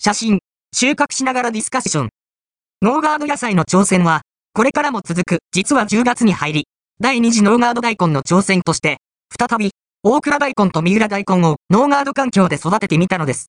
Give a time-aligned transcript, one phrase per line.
[0.00, 0.38] 写真、
[0.72, 2.08] 収穫しながらディスカッション。
[2.82, 4.22] ノーガード野菜の挑戦は、
[4.54, 6.64] これからも続く、実は10月に入り、
[7.00, 8.98] 第2次ノーガード大根の挑戦として、
[9.38, 9.72] 再び、
[10.04, 13.46] 大倉大根と三浦大根をノーガード環境で育ててみたのです。